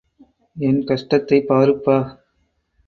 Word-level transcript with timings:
என் 0.55 0.83
கஷ்டத்தைப் 0.83 1.47
பாருப்பா! 1.47 1.97